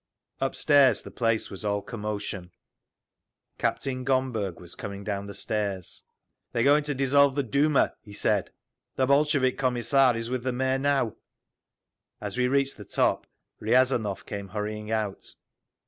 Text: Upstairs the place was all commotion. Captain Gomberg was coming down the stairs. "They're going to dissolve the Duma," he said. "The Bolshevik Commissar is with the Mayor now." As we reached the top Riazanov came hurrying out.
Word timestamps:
Upstairs 0.39 1.03
the 1.03 1.11
place 1.11 1.51
was 1.51 1.63
all 1.63 1.83
commotion. 1.83 2.49
Captain 3.59 4.03
Gomberg 4.03 4.59
was 4.59 4.73
coming 4.73 5.03
down 5.03 5.27
the 5.27 5.35
stairs. 5.35 6.01
"They're 6.51 6.63
going 6.63 6.83
to 6.85 6.95
dissolve 6.95 7.35
the 7.35 7.43
Duma," 7.43 7.93
he 8.01 8.11
said. 8.13 8.49
"The 8.95 9.05
Bolshevik 9.05 9.59
Commissar 9.59 10.15
is 10.17 10.27
with 10.27 10.41
the 10.41 10.51
Mayor 10.53 10.79
now." 10.79 11.17
As 12.19 12.35
we 12.35 12.47
reached 12.47 12.77
the 12.77 12.83
top 12.85 13.27
Riazanov 13.59 14.25
came 14.25 14.47
hurrying 14.47 14.89
out. 14.89 15.35